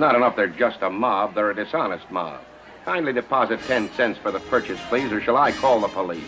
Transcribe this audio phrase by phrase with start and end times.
[0.00, 2.40] Not enough they're just a mob, they're a dishonest mob.
[2.86, 6.24] Kindly deposit 10 cents for the purchase, please, or shall I call the police?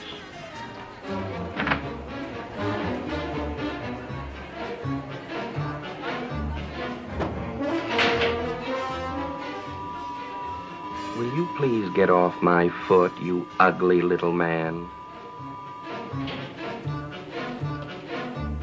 [11.17, 14.87] Will you please get off my foot, you ugly little man?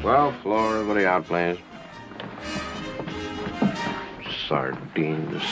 [0.04, 1.58] Well, floor, everybody out, please.
[4.50, 5.44] Sardines.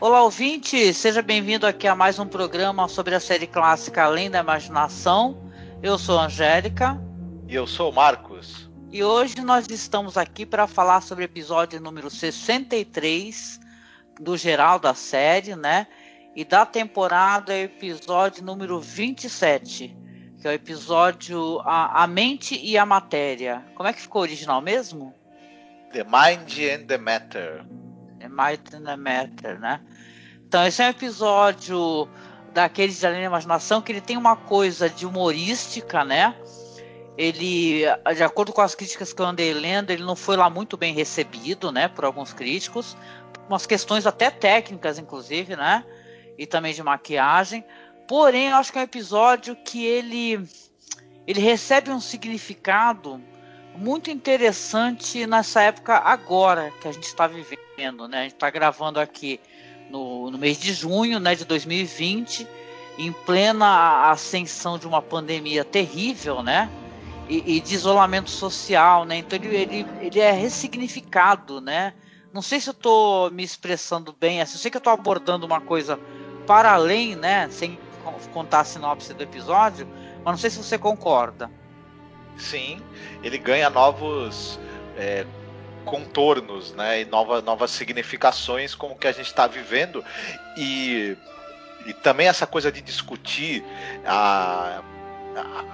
[0.00, 0.92] Olá, ouvinte!
[0.92, 5.48] Seja bem-vindo aqui a mais um programa sobre a série clássica Além da Imaginação.
[5.80, 7.00] Eu sou a Angélica.
[7.46, 8.68] E eu sou o Marcos.
[8.90, 13.60] E hoje nós estamos aqui para falar sobre o episódio número 63
[14.20, 15.86] do geral da série, né?
[16.34, 19.96] E da temporada é o episódio número 27,
[20.40, 23.64] que é o episódio a, a Mente e a Matéria.
[23.76, 25.14] Como é que ficou o original mesmo?
[25.92, 27.64] The Mind and the Matter.
[28.18, 29.80] The Mind and the Matter, né?
[30.46, 32.08] Então, esse é um episódio
[32.52, 36.34] daqueles de Além da Imaginação que ele tem uma coisa de humorística, né?
[37.16, 37.82] Ele,
[38.14, 40.94] de acordo com as críticas que eu andei lendo, ele não foi lá muito bem
[40.94, 42.96] recebido, né, por alguns críticos,
[43.48, 45.84] umas questões até técnicas, inclusive, né,
[46.38, 47.64] e também de maquiagem.
[48.06, 50.48] Porém, eu acho que é um episódio que ele
[51.26, 53.20] ele recebe um significado
[53.78, 58.18] muito interessante nessa época agora que a gente está vivendo, né?
[58.18, 59.40] A gente está gravando aqui
[59.88, 62.46] no, no, mês de junho, né, de 2020,
[62.98, 66.68] em plena ascensão de uma pandemia terrível, né?
[67.28, 69.18] E, e de isolamento social, né?
[69.18, 71.94] Então ele, ele, ele é ressignificado, né?
[72.32, 75.46] Não sei se eu estou me expressando bem, assim, eu sei que eu estou abordando
[75.46, 76.00] uma coisa
[76.48, 77.48] para além, né?
[77.50, 77.78] Sem
[78.32, 79.86] contar a sinopse do episódio,
[80.24, 81.48] mas não sei se você concorda.
[82.38, 82.80] Sim,
[83.22, 84.58] ele ganha novos
[84.96, 85.26] é,
[85.84, 87.00] contornos, né?
[87.00, 90.04] E nova, novas significações com o que a gente está vivendo.
[90.56, 91.16] E,
[91.84, 93.64] e também essa coisa de discutir
[94.06, 94.82] a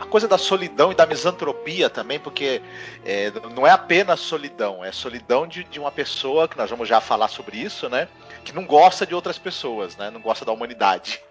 [0.01, 2.61] a coisa da solidão e da misantropia também, porque
[3.05, 7.01] é, não é apenas solidão, é solidão de, de, uma pessoa, que nós vamos já
[7.01, 8.09] falar sobre isso, né?
[8.45, 10.11] Que não gosta de outras pessoas, né?
[10.11, 11.23] Não gosta da humanidade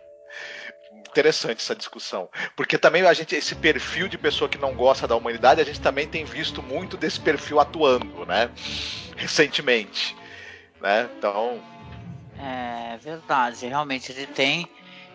[1.14, 2.28] interessante essa discussão.
[2.56, 5.80] Porque também a gente, esse perfil de pessoa que não gosta da humanidade, a gente
[5.80, 8.50] também tem visto muito desse perfil atuando, né?
[9.16, 10.16] Recentemente.
[10.82, 11.08] Né?
[11.18, 11.62] Então.
[12.38, 14.68] É verdade, realmente ele tem.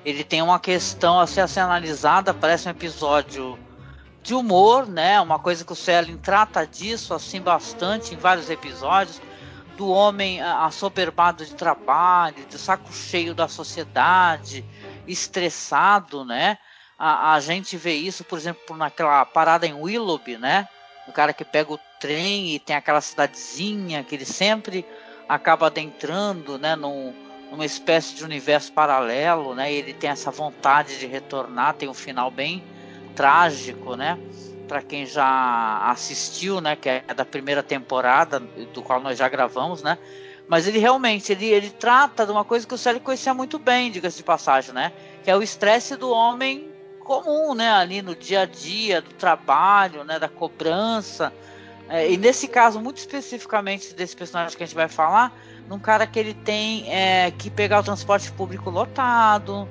[0.04, 3.58] Ele tem uma questão a ser, a ser analisada, parece um episódio
[4.22, 5.20] de humor, né?
[5.20, 9.20] Uma coisa que o Selin trata disso assim bastante em vários episódios
[9.76, 14.64] do homem assoberbado de trabalho, de saco cheio da sociedade,
[15.08, 16.58] estressado, né?
[16.98, 20.68] A, a gente vê isso, por exemplo, naquela parada em Willoughby, né?
[21.06, 24.84] O cara que pega o trem e tem aquela cidadezinha que ele sempre
[25.28, 26.76] acaba adentrando, né?
[26.76, 27.14] Num,
[27.50, 29.72] numa espécie de universo paralelo, né?
[29.72, 32.62] E ele tem essa vontade de retornar, tem um final bem
[33.14, 34.18] trágico, né?
[34.66, 36.76] Para quem já assistiu, né?
[36.76, 39.96] Que é da primeira temporada, do qual nós já gravamos, né?
[40.48, 43.90] Mas ele realmente, ele, ele trata de uma coisa que o Célio conhecia muito bem,
[43.90, 44.92] diga-se de passagem, né?
[45.22, 47.70] Que é o estresse do homem comum, né?
[47.70, 50.18] Ali no dia a dia, do trabalho, né?
[50.18, 51.32] Da cobrança.
[51.88, 55.32] É, e nesse caso, muito especificamente desse personagem que a gente vai falar,
[55.68, 59.68] num cara que ele tem é, que pegar o transporte público lotado,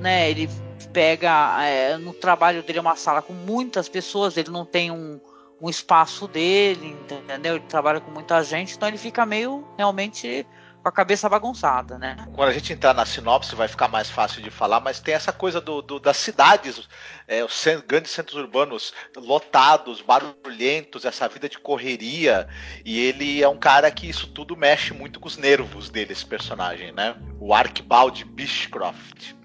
[0.00, 0.30] né?
[0.30, 0.48] Ele
[0.92, 5.20] pega é, no trabalho dele uma sala com muitas pessoas, ele não tem um,
[5.60, 7.56] um espaço dele, entendeu?
[7.56, 10.46] Ele trabalha com muita gente, então ele fica meio realmente
[10.82, 12.16] com a cabeça bagunçada, né?
[12.34, 15.32] Quando a gente entrar na sinopse vai ficar mais fácil de falar, mas tem essa
[15.32, 16.88] coisa do, do das cidades,
[17.28, 22.48] é, os grandes centros urbanos lotados, barulhentos, essa vida de correria,
[22.84, 26.24] e ele é um cara que isso tudo mexe muito com os nervos dele, esse
[26.24, 27.14] personagem, né?
[27.38, 29.39] O Archibald Bishcroft.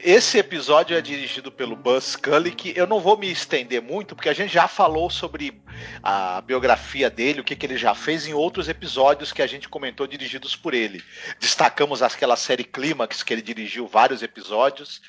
[0.00, 4.28] Esse episódio é dirigido pelo Buzz Scully, que eu não vou me estender muito, porque
[4.28, 5.60] a gente já falou sobre
[6.02, 9.68] a biografia dele, o que, que ele já fez em outros episódios que a gente
[9.68, 11.02] comentou dirigidos por ele.
[11.38, 15.00] Destacamos aquela série Clímax, que ele dirigiu vários episódios.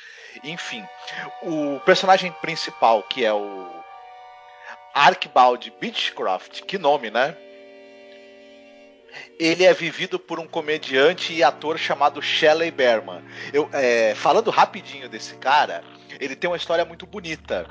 [0.43, 0.83] Enfim,
[1.41, 3.69] o personagem principal, que é o
[4.93, 7.35] Archibald Beechcroft, que nome, né?
[9.39, 13.23] Ele é vivido por um comediante e ator chamado Shelley Berman.
[13.53, 15.83] Eu, é, falando rapidinho desse cara,
[16.19, 17.67] ele tem uma história muito bonita.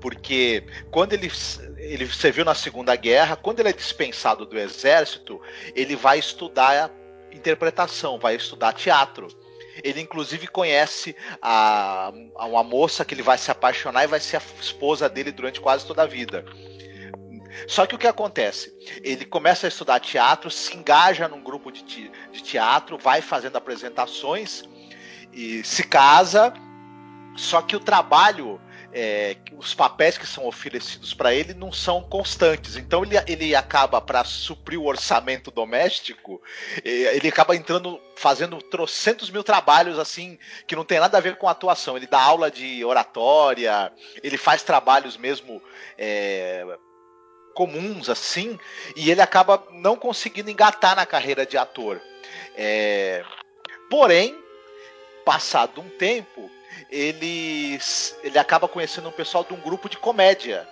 [0.00, 1.30] Porque quando ele,
[1.78, 5.40] ele serviu na Segunda Guerra, quando ele é dispensado do exército,
[5.74, 6.90] ele vai estudar
[7.32, 9.28] interpretação, vai estudar teatro.
[9.82, 14.36] Ele inclusive conhece a, a uma moça que ele vai se apaixonar e vai ser
[14.36, 16.44] a esposa dele durante quase toda a vida.
[17.66, 18.74] Só que o que acontece?
[19.02, 24.64] Ele começa a estudar teatro, se engaja num grupo de, de teatro, vai fazendo apresentações
[25.32, 26.52] e se casa.
[27.36, 28.60] Só que o trabalho
[28.98, 32.76] é, os papéis que são oferecidos para ele não são constantes.
[32.76, 36.40] Então ele, ele acaba, para suprir o orçamento doméstico,
[36.82, 41.36] é, ele acaba entrando, fazendo trocentos mil trabalhos assim, que não tem nada a ver
[41.36, 41.94] com atuação.
[41.94, 43.92] Ele dá aula de oratória,
[44.22, 45.62] ele faz trabalhos mesmo.
[45.98, 46.64] É,
[47.56, 48.60] comuns assim,
[48.94, 51.98] e ele acaba não conseguindo engatar na carreira de ator.
[52.54, 53.24] É...
[53.88, 54.38] Porém,
[55.24, 56.50] passado um tempo,
[56.90, 57.80] ele,
[58.22, 60.68] ele acaba conhecendo um pessoal de um grupo de comédia.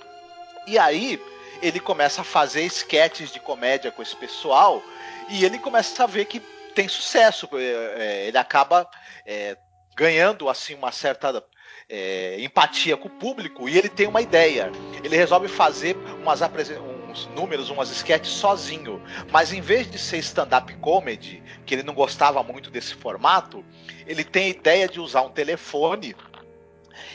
[0.66, 1.20] E aí
[1.62, 4.82] ele começa a fazer sketches de comédia com esse pessoal
[5.30, 6.40] e ele começa a ver que
[6.74, 7.48] tem sucesso.
[7.54, 7.62] É,
[7.96, 8.86] é, ele acaba
[9.24, 9.56] é,
[9.96, 11.42] ganhando assim uma certa
[11.88, 14.70] é, empatia com o público e ele tem uma ideia.
[15.02, 16.42] Ele resolve fazer umas
[17.14, 19.00] uns números, umas sketches sozinho.
[19.30, 23.64] Mas em vez de ser stand-up comedy, que ele não gostava muito desse formato,
[24.06, 26.16] ele tem a ideia de usar um telefone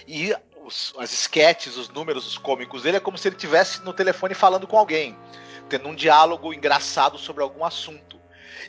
[0.08, 0.34] e
[0.66, 4.34] os, as sketches, os números, os cômicos dele é como se ele estivesse no telefone
[4.34, 5.18] falando com alguém,
[5.68, 8.20] tendo um diálogo engraçado sobre algum assunto.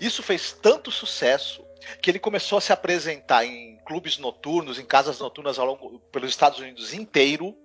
[0.00, 1.64] Isso fez tanto sucesso
[2.00, 6.30] que ele começou a se apresentar em clubes noturnos, em casas noturnas ao longo pelos
[6.30, 7.56] Estados Unidos inteiro,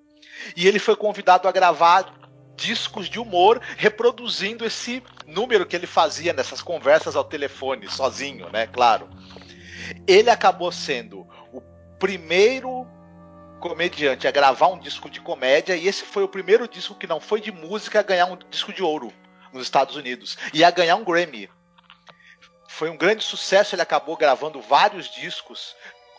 [0.57, 2.11] e ele foi convidado a gravar
[2.55, 8.65] discos de humor reproduzindo esse número que ele fazia nessas conversas ao telefone, sozinho, né?
[8.65, 9.07] Claro.
[10.07, 11.61] Ele acabou sendo o
[11.99, 12.87] primeiro
[13.59, 17.19] comediante a gravar um disco de comédia e esse foi o primeiro disco que não
[17.19, 19.13] foi de música a ganhar um disco de ouro
[19.53, 21.47] nos Estados Unidos e a ganhar um Grammy.
[22.67, 25.75] Foi um grande sucesso, ele acabou gravando vários discos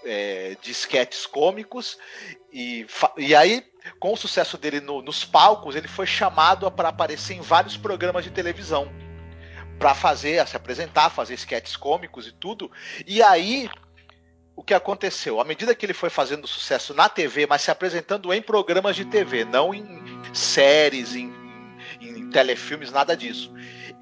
[0.07, 1.99] é, de sketches cômicos
[2.53, 2.87] e,
[3.19, 3.65] e aí
[3.99, 8.25] com o sucesso dele no, nos palcos, ele foi chamado para aparecer em vários programas
[8.25, 8.91] de televisão
[9.79, 12.71] para fazer, se apresentar, fazer sketches cômicos e tudo.
[13.07, 13.69] E aí
[14.55, 15.39] o que aconteceu?
[15.39, 19.05] À medida que ele foi fazendo sucesso na TV, mas se apresentando em programas de
[19.05, 19.85] TV, não em
[20.33, 21.31] séries, em,
[22.01, 23.53] em telefilmes, nada disso.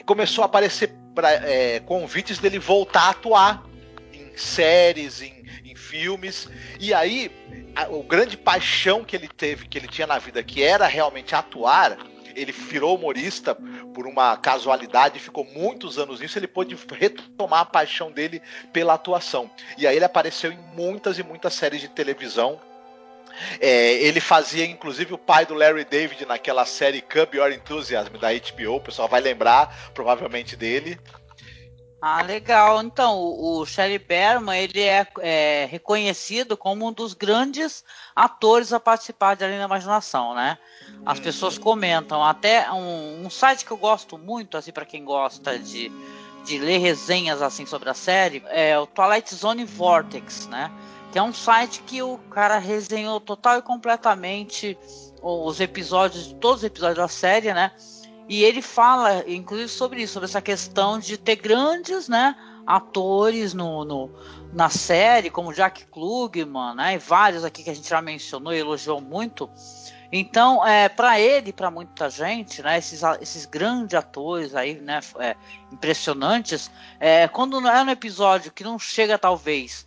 [0.07, 3.74] começou a aparecer pra, é, convites dele voltar a atuar
[4.37, 6.49] séries, em, em filmes.
[6.81, 7.31] E aí
[7.75, 11.35] a, o grande paixão que ele teve, que ele tinha na vida, que era realmente
[11.35, 11.97] atuar,
[12.35, 13.57] ele virou humorista
[13.95, 18.43] por uma casualidade, ficou muitos anos nisso, ele pôde retomar a paixão dele
[18.73, 19.51] pela atuação.
[19.79, 22.61] E aí ele apareceu em muitas e muitas séries de televisão.
[23.61, 28.29] É, ele fazia inclusive o pai do Larry David naquela série Cub Your Enthusiasm da
[28.33, 30.99] HBO, o pessoal vai lembrar provavelmente dele.
[32.07, 32.83] Ah, legal.
[32.83, 37.83] Então, o, o Shelley Berman, ele é, é, reconhecido como um dos grandes
[38.15, 40.59] atores a participar de Além da Imaginação, né?
[41.07, 41.25] As uhum.
[41.25, 42.23] pessoas comentam.
[42.23, 45.91] Até um, um, site que eu gosto muito, assim, para quem gosta de,
[46.45, 50.71] de ler resenhas, assim, sobre a série, é o Twilight Zone Vortex, né?
[51.11, 54.77] Que é um site que o cara resenhou total e completamente
[55.23, 57.73] os episódios, todos os episódios da série, né?
[58.29, 62.35] E ele fala, inclusive, sobre isso, sobre essa questão de ter grandes, né,
[62.67, 64.11] atores no, no
[64.53, 68.59] na série, como Jack Klugman, né, e vários aqui que a gente já mencionou e
[68.59, 69.51] elogiou muito.
[70.13, 75.35] Então, é, para ele, para muita gente, né, esses, esses grandes atores aí, né, é,
[75.73, 79.87] impressionantes, é, quando é um episódio que não chega, talvez.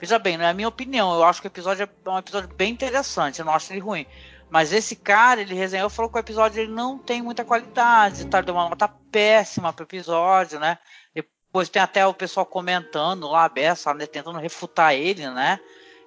[0.00, 2.48] Veja bem, não é a minha opinião, eu acho que o episódio é um episódio
[2.56, 4.06] bem interessante, eu não acho ele ruim.
[4.50, 8.40] Mas esse cara, ele resenhou, falou que o episódio ele não tem muita qualidade, tá?
[8.40, 10.78] Deu uma nota péssima pro episódio, né?
[11.14, 15.58] Depois tem até o pessoal comentando lá, Bessa, né, tentando refutar ele, né?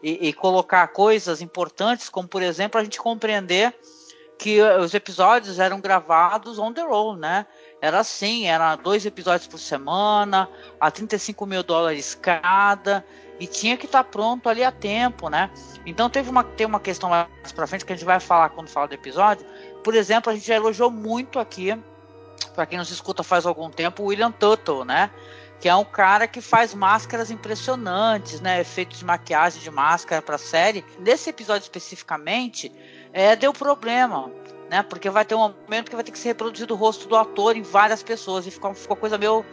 [0.03, 3.75] E, e, colocar coisas importantes, como por exemplo, a gente compreender
[4.39, 7.45] que os episódios eram gravados on the roll, né?
[7.79, 13.05] Era assim, era dois episódios por semana, a 35 mil dólares cada,
[13.41, 15.49] e tinha que estar tá pronto ali a tempo, né?
[15.83, 18.67] Então teve uma, tem uma questão mais pra frente que a gente vai falar quando
[18.69, 19.43] falar do episódio.
[19.83, 21.75] Por exemplo, a gente já elogiou muito aqui,
[22.53, 25.09] para quem nos escuta faz algum tempo, o William Tuttle, né?
[25.59, 28.61] Que é um cara que faz máscaras impressionantes, né?
[28.61, 30.85] Efeitos de maquiagem de máscara para série.
[30.99, 32.71] Nesse episódio especificamente,
[33.11, 34.31] é, deu problema,
[34.69, 34.83] né?
[34.83, 37.57] Porque vai ter um momento que vai ter que ser reproduzido o rosto do ator
[37.57, 39.43] em várias pessoas e ficou, ficou coisa meio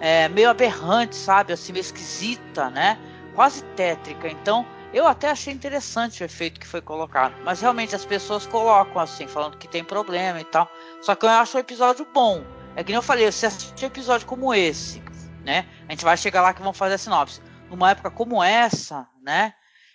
[0.00, 1.52] é, meio aberrante, sabe?
[1.52, 2.98] Assim, meio esquisita, né?
[3.34, 4.28] Quase tétrica.
[4.28, 7.34] Então, eu até achei interessante o efeito que foi colocado.
[7.42, 10.70] Mas realmente as pessoas colocam assim, falando que tem problema e tal.
[11.00, 12.44] Só que eu acho o episódio bom.
[12.76, 15.02] É que nem eu falei, você assistir episódio como esse,
[15.44, 15.66] né?
[15.88, 17.40] A gente vai chegar lá que vão fazer a sinopse.
[17.70, 19.54] Numa época como essa, né?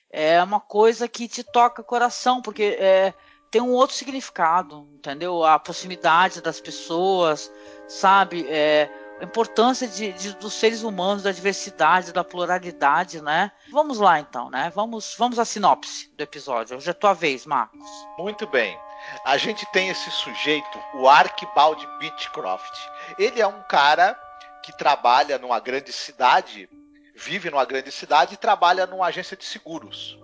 [0.09, 3.13] É uma coisa que te toca o coração, porque é,
[3.51, 5.43] tem um outro significado, entendeu?
[5.43, 7.51] A proximidade das pessoas,
[7.87, 8.47] sabe?
[8.47, 13.51] É, a importância de, de, dos seres humanos, da diversidade, da pluralidade, né?
[13.71, 14.71] Vamos lá então, né?
[14.73, 16.77] Vamos, vamos à sinopse do episódio.
[16.77, 17.89] Hoje é tua vez, Marcos.
[18.17, 18.77] Muito bem.
[19.25, 22.77] A gente tem esse sujeito, o Archibald Beechcroft.
[23.17, 24.19] Ele é um cara
[24.63, 26.69] que trabalha numa grande cidade,
[27.15, 30.19] vive numa grande cidade e trabalha numa agência de seguros.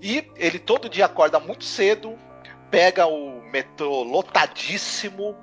[0.00, 2.18] E ele todo dia acorda muito cedo,
[2.70, 5.36] pega o metrô lotadíssimo,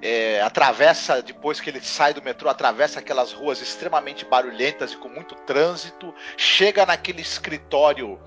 [0.00, 5.08] é, atravessa, depois que ele sai do metrô, atravessa aquelas ruas extremamente barulhentas e com
[5.08, 8.20] muito trânsito, chega naquele escritório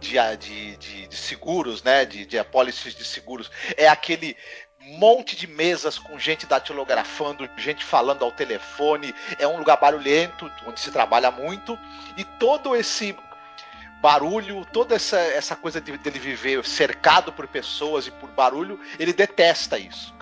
[0.00, 2.04] de, de, de, de seguros, né?
[2.04, 3.50] De, de apólices de seguros.
[3.76, 4.36] É aquele
[4.80, 9.14] monte de mesas com gente datilografando, gente falando ao telefone.
[9.38, 11.78] É um lugar barulhento, onde se trabalha muito.
[12.16, 13.14] E todo esse
[14.00, 19.12] barulho, toda essa, essa coisa de, dele viver cercado por pessoas e por barulho, ele
[19.12, 20.16] detesta isso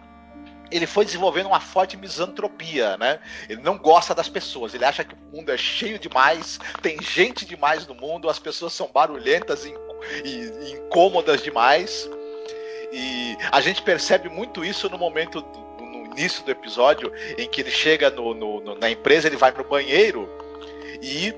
[0.70, 3.20] ele foi desenvolvendo uma forte misantropia, né?
[3.48, 7.44] Ele não gosta das pessoas, ele acha que o mundo é cheio demais, tem gente
[7.44, 9.74] demais no mundo, as pessoas são barulhentas e,
[10.24, 12.08] e, incômodas demais.
[12.92, 17.60] E a gente percebe muito isso no momento do, no início do episódio em que
[17.60, 20.28] ele chega no, no, no, na empresa, ele vai no banheiro
[21.02, 21.34] e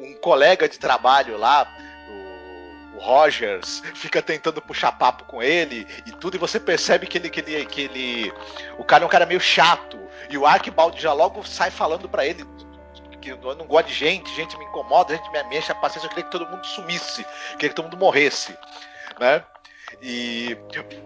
[0.00, 1.75] um colega de trabalho lá
[2.96, 7.28] o Rogers fica tentando puxar papo com ele e tudo, e você percebe que ele,
[7.28, 8.32] que ele, que ele.
[8.78, 9.98] O cara é um cara meio chato.
[10.30, 12.44] E o Archibald já logo sai falando para ele
[13.20, 16.10] que eu não gosto de gente, gente me incomoda, gente me enche a paciência, eu
[16.10, 18.56] queria que todo mundo sumisse, queria que todo mundo morresse.
[19.18, 19.42] Né?
[20.00, 20.56] E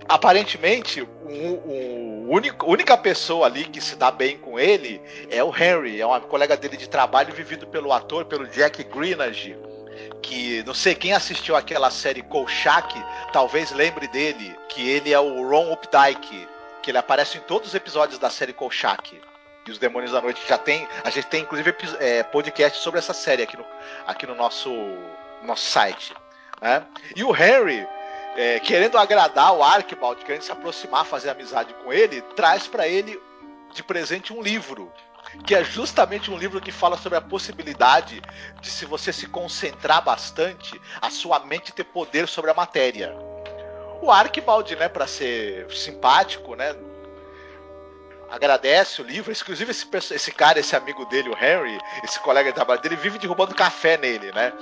[0.09, 5.43] aparentemente, o, o único, a única pessoa ali que se dá bem com ele é
[5.43, 9.57] o Henry, é uma colega dele de trabalho vivido pelo ator, pelo Jack Greenage
[10.23, 12.95] que não sei quem assistiu aquela série Kolchak,
[13.33, 16.49] talvez lembre dele, que ele é o Ron Updike,
[16.83, 19.21] que ele aparece em todos os episódios da série Kolchak.
[19.67, 23.13] E os Demônios da Noite já tem, a gente tem inclusive é, podcast sobre essa
[23.13, 23.65] série aqui no,
[24.07, 24.71] aqui no nosso,
[25.43, 26.15] nosso site.
[26.61, 26.83] Né?
[27.15, 27.87] E o Harry,
[28.37, 33.21] é, querendo agradar o Archibald, querendo se aproximar, fazer amizade com ele, traz para ele
[33.73, 34.91] de presente um livro
[35.45, 38.21] que é justamente um livro que fala sobre a possibilidade
[38.61, 43.15] de, se você se concentrar bastante, a sua mente ter poder sobre a matéria.
[44.03, 46.75] O Archibald, né, para ser simpático, né,
[48.31, 49.33] agradece o livro.
[49.33, 53.19] Inclusive, esse, esse cara, esse amigo dele, o Henry, esse colega de trabalho dele, vive
[53.19, 54.53] derrubando café nele, né?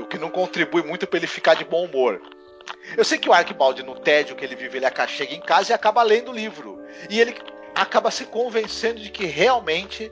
[0.00, 2.20] O que não contribui muito para ele ficar de bom humor.
[2.96, 5.74] Eu sei que o Archibald, no tédio que ele vive, ele chega em casa e
[5.74, 6.84] acaba lendo o livro.
[7.08, 7.32] E ele
[7.76, 10.10] acaba se convencendo de que realmente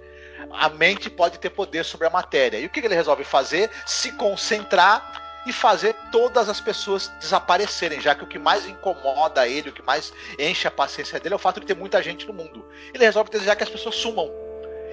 [0.50, 2.58] a mente pode ter poder sobre a matéria.
[2.58, 3.70] E o que ele resolve fazer?
[3.86, 9.70] Se concentrar e fazer todas as pessoas desaparecerem, já que o que mais incomoda ele,
[9.70, 12.34] o que mais enche a paciência dele é o fato de ter muita gente no
[12.34, 12.66] mundo.
[12.92, 14.30] Ele resolve desejar que as pessoas sumam.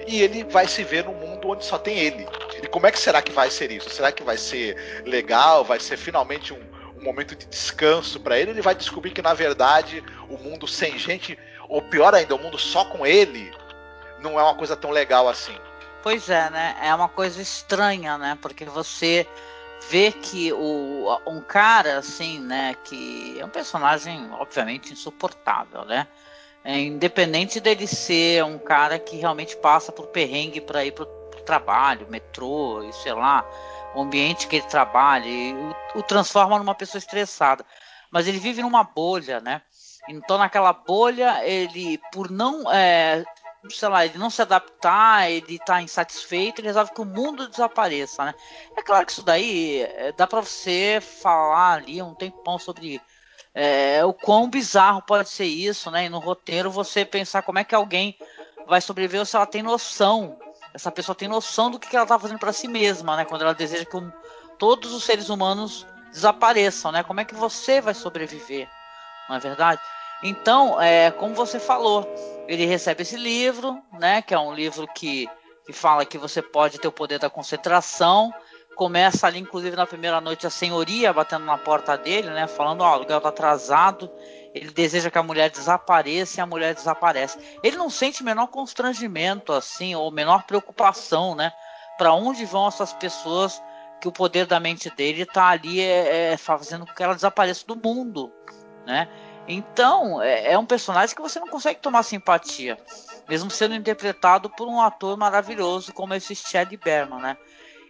[0.06, 2.26] E ele vai se ver num mundo onde só tem ele.
[2.62, 3.88] E como é que será que vai ser isso?
[3.90, 5.62] Será que vai ser legal?
[5.62, 6.60] Vai ser finalmente um,
[6.96, 8.50] um momento de descanso para ele?
[8.50, 11.38] Ele vai descobrir que na verdade o mundo sem gente
[11.68, 13.54] ou pior ainda, o mundo só com ele,
[14.20, 15.56] não é uma coisa tão legal assim.
[16.02, 16.76] Pois é, né?
[16.82, 18.36] É uma coisa estranha, né?
[18.40, 19.26] Porque você
[19.88, 26.06] vê que o, um cara assim, né, que é um personagem obviamente insuportável, né?
[26.64, 31.42] É, independente dele ser um cara que realmente passa por perrengue para ir pro, pro
[31.42, 33.44] trabalho, metrô, e sei lá,
[33.94, 37.64] o ambiente que ele trabalha, e o, o transforma numa pessoa estressada.
[38.10, 39.60] Mas ele vive numa bolha, né?
[40.08, 43.24] Então, naquela bolha, ele, por não, é,
[43.70, 48.24] sei lá, ele não se adaptar, ele tá insatisfeito, ele resolve que o mundo desapareça,
[48.24, 48.34] né?
[48.76, 53.00] É claro que isso daí é, dá para você falar ali um tempão sobre
[53.54, 56.06] é, o quão bizarro pode ser isso, né?
[56.06, 58.16] E no roteiro você pensar como é que alguém
[58.66, 60.36] vai sobreviver ou se ela tem noção,
[60.74, 63.24] essa pessoa tem noção do que ela tá fazendo para si mesma, né?
[63.24, 64.10] Quando ela deseja que um,
[64.58, 67.02] todos os seres humanos desapareçam, né?
[67.04, 68.68] Como é que você vai sobreviver?
[69.28, 69.80] Não é verdade?
[70.22, 72.08] Então, é, como você falou,
[72.46, 75.28] ele recebe esse livro, né, que é um livro que,
[75.66, 78.32] que fala que você pode ter o poder da concentração,
[78.74, 82.46] começa ali, inclusive na primeira noite, a senhoria batendo na porta dele, né?
[82.46, 84.10] Falando, ó, oh, o aluguel tá atrasado.
[84.54, 87.38] Ele deseja que a mulher desapareça e a mulher desaparece.
[87.62, 91.52] Ele não sente menor constrangimento, assim, ou menor preocupação, né?
[91.96, 93.62] Para onde vão essas pessoas
[94.00, 97.64] que o poder da mente dele tá ali é, é, fazendo com que ela desapareça
[97.66, 98.32] do mundo,
[98.86, 99.08] né?
[99.46, 102.78] Então, é, é um personagem que você não consegue tomar simpatia,
[103.28, 107.36] mesmo sendo interpretado por um ator maravilhoso como esse Chad Berman, né?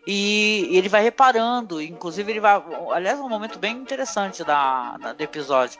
[0.06, 2.62] E, ele vai reparando, inclusive ele vai.
[2.92, 5.78] Aliás, é um momento bem interessante da, da, do episódio.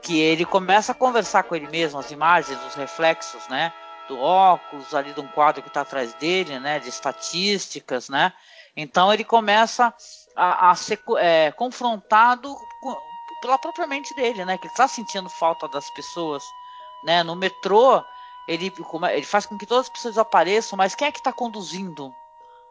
[0.00, 3.72] Que ele começa a conversar com ele mesmo, as imagens, os reflexos, né?
[4.06, 6.78] Do óculos, ali de um quadro que está atrás dele, né?
[6.78, 8.32] De estatísticas, né?
[8.76, 9.94] Então ele começa
[10.36, 12.54] a, a ser é, confrontado
[13.44, 14.56] pela própria mente dele, né?
[14.56, 16.42] Que ele está sentindo falta das pessoas,
[17.04, 17.22] né?
[17.22, 18.02] No metrô,
[18.48, 18.72] ele,
[19.12, 22.10] ele faz com que todas as pessoas apareçam, mas quem é que está conduzindo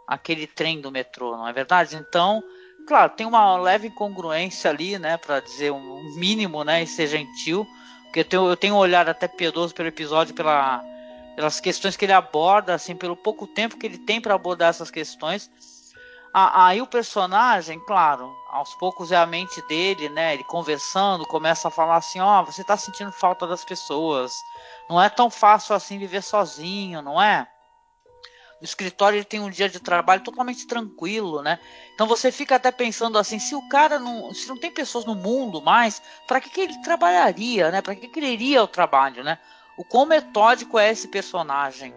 [0.07, 1.95] aquele trem do metrô, não é verdade?
[1.95, 2.43] Então,
[2.87, 7.67] claro, tem uma leve incongruência ali, né, para dizer um mínimo, né, e ser gentil,
[8.05, 10.83] porque eu tenho, eu tenho um olhar até piedoso pelo episódio, pela,
[11.35, 14.89] pelas questões que ele aborda, assim, pelo pouco tempo que ele tem para abordar essas
[14.89, 15.51] questões.
[16.33, 20.33] Aí o personagem, claro, aos poucos é a mente dele, né?
[20.33, 24.43] Ele conversando, começa a falar assim: ó, oh, você tá sentindo falta das pessoas.
[24.89, 27.47] Não é tão fácil assim viver sozinho, não é?
[28.59, 31.59] No escritório ele tem um dia de trabalho totalmente tranquilo, né?
[31.93, 35.13] Então você fica até pensando assim, se o cara não, se não tem pessoas no
[35.13, 37.81] mundo mais, para que, que ele trabalharia, né?
[37.81, 39.37] Para que, que ele iria ao trabalho, né?
[39.77, 41.93] O quão metódico é esse personagem,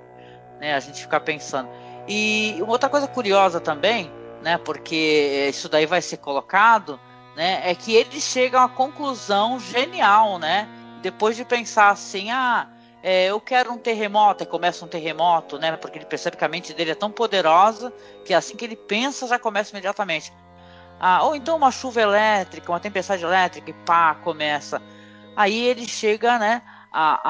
[0.61, 0.75] né?
[0.75, 1.71] A gente fica pensando.
[2.09, 4.12] E outra coisa curiosa também,
[4.47, 4.57] né?
[4.59, 7.00] Porque isso daí vai ser colocado,
[7.35, 7.69] né?
[7.69, 10.69] É que ele chega a uma conclusão genial, né?
[11.03, 12.69] Depois de pensar assim, ah,
[13.03, 15.76] é, eu quero um terremoto, e começa um terremoto, né?
[15.76, 17.93] Porque ele percebe que a mente dele é tão poderosa
[18.25, 20.33] que assim que ele pensa já começa imediatamente.
[21.00, 24.81] Ah, ou então uma chuva elétrica, uma tempestade elétrica e pá, começa.
[25.35, 26.62] Aí ele chega, né,
[26.93, 27.21] a,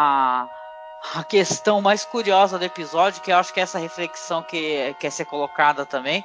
[1.14, 4.94] a, a questão mais curiosa do episódio, que eu acho que é essa reflexão que
[5.00, 6.22] quer ser colocada também,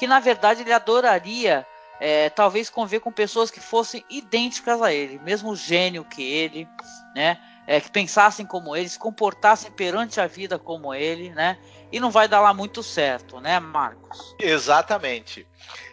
[0.00, 1.66] que na verdade ele adoraria
[2.00, 6.66] é, talvez conviver com pessoas que fossem idênticas a ele, mesmo gênio que ele,
[7.14, 7.38] né?
[7.66, 11.58] é, que pensassem como ele, se comportassem perante a vida como ele, né?
[11.92, 14.34] E não vai dar lá muito certo, né, Marcos?
[14.40, 15.46] Exatamente.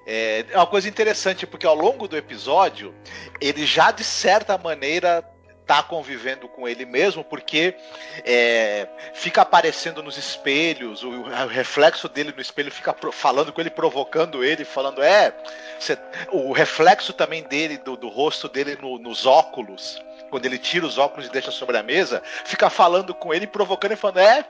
[0.05, 2.95] É, é uma coisa interessante, porque ao longo do episódio,
[3.41, 5.23] ele já de certa maneira
[5.67, 7.75] tá convivendo com ele mesmo, porque
[8.23, 13.59] é, fica aparecendo nos espelhos, o, o, reflexo dele no espelho fica pro, falando com
[13.59, 15.35] ele, provocando ele, falando, é,
[15.77, 15.97] cê,
[16.31, 20.97] o reflexo também dele, do, do rosto dele no, nos óculos, quando ele tira os
[20.97, 24.43] óculos e deixa sobre a mesa, fica falando com ele, provocando e falando: É,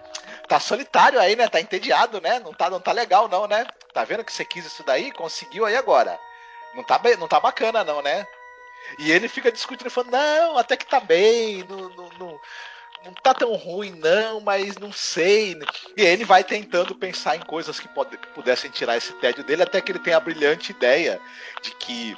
[0.48, 1.48] tá solitário aí, né?
[1.48, 2.40] Tá entediado, né?
[2.40, 3.66] Não tá, não tá legal, não, né?
[3.94, 5.12] Tá vendo que você quis isso daí?
[5.12, 6.18] Conseguiu aí agora.
[6.76, 8.26] Não tá, não tá bacana, não, né?
[9.00, 12.40] E ele fica discutindo, falando: Não, até que tá bem, não, não, não,
[13.06, 15.58] não tá tão ruim, não, mas não sei.
[15.96, 19.64] E ele vai tentando pensar em coisas que, pode, que pudessem tirar esse tédio dele,
[19.64, 21.20] até que ele tem a brilhante ideia
[21.62, 22.18] de que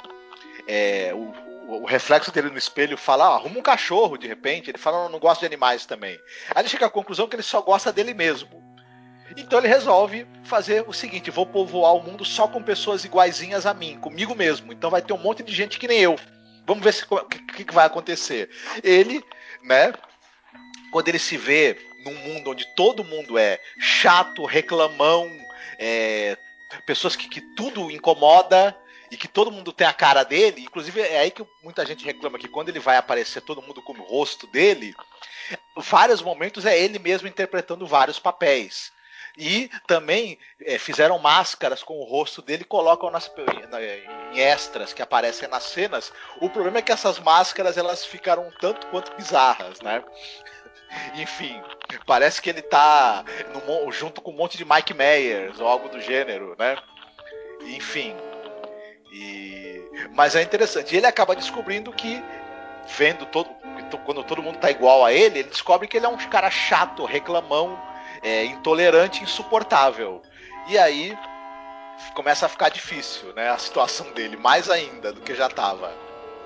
[0.66, 4.70] é, o, o reflexo dele no espelho fala, ah, arruma um cachorro de repente.
[4.70, 6.18] Ele fala, não, não gosta de animais também.
[6.54, 8.70] Aí ele chega à conclusão que ele só gosta dele mesmo.
[9.36, 13.72] Então ele resolve fazer o seguinte: vou povoar o mundo só com pessoas iguaizinhas a
[13.72, 14.72] mim, comigo mesmo.
[14.72, 16.18] Então vai ter um monte de gente que nem eu.
[16.70, 18.48] Vamos ver o que, que vai acontecer.
[18.84, 19.24] Ele,
[19.60, 19.92] né?
[20.92, 25.28] Quando ele se vê num mundo onde todo mundo é chato, reclamão,
[25.80, 26.38] é,
[26.86, 28.76] pessoas que, que tudo incomoda,
[29.10, 32.38] e que todo mundo tem a cara dele, inclusive é aí que muita gente reclama
[32.38, 34.94] que quando ele vai aparecer todo mundo como o rosto dele,
[35.76, 38.92] vários momentos é ele mesmo interpretando vários papéis.
[39.36, 43.30] E também é, fizeram máscaras com o rosto dele e colocam nas,
[44.32, 46.12] em extras que aparecem nas cenas.
[46.40, 50.02] O problema é que essas máscaras elas ficaram tanto quanto bizarras, né?
[51.14, 51.62] Enfim,
[52.06, 56.00] parece que ele tá no, junto com um monte de Mike Myers ou algo do
[56.00, 56.76] gênero, né?
[57.62, 58.16] Enfim,
[59.12, 59.82] e...
[60.14, 60.94] Mas é interessante.
[60.94, 62.22] E ele acaba descobrindo que,
[62.96, 63.48] vendo todo.
[64.04, 67.04] Quando todo mundo tá igual a ele, ele descobre que ele é um cara chato,
[67.04, 67.76] reclamão,
[68.22, 70.22] é, intolerante, insuportável.
[70.68, 71.16] E aí
[72.14, 73.50] começa a ficar difícil, né?
[73.50, 75.92] A situação dele, mais ainda do que já estava.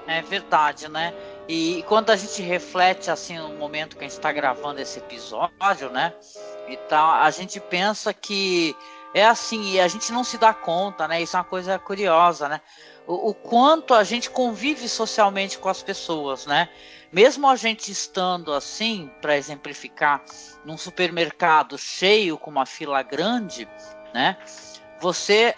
[0.07, 1.15] É verdade, né?
[1.49, 5.91] E quando a gente reflete assim no momento que a gente está gravando esse episódio,
[5.91, 6.13] né?
[6.69, 8.77] E tal, a gente pensa que
[9.15, 11.23] é assim, e a gente não se dá conta, né?
[11.23, 12.61] Isso é uma coisa curiosa, né?
[13.07, 16.69] O, o, quanto a gente convive socialmente com as pessoas, né?
[17.13, 20.23] Mesmo a gente estando assim, para exemplificar,
[20.65, 23.69] num supermercado cheio com uma fila grande,
[24.13, 24.37] né?
[25.01, 25.55] Você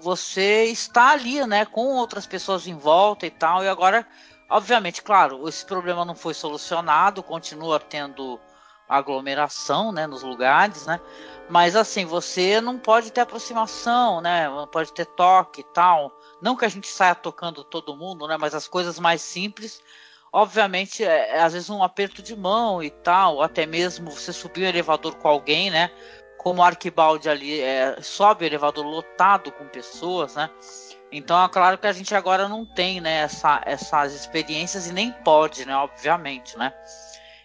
[0.00, 4.06] você está ali, né, com outras pessoas em volta e tal, e agora,
[4.48, 8.40] obviamente, claro, esse problema não foi solucionado, continua tendo
[8.88, 10.98] aglomeração, né, nos lugares, né,
[11.48, 16.56] mas assim, você não pode ter aproximação, né, não pode ter toque e tal, não
[16.56, 19.80] que a gente saia tocando todo mundo, né, mas as coisas mais simples,
[20.32, 24.62] obviamente, é, é às vezes um aperto de mão e tal, até mesmo você subir
[24.62, 25.90] o elevador com alguém, né,
[26.38, 30.48] como o Arquibaldi ali é, sobe o elevador lotado com pessoas, né?
[31.12, 35.12] Então é claro que a gente agora não tem né, essa, essas experiências e nem
[35.12, 35.76] pode, né?
[35.76, 36.72] Obviamente, né?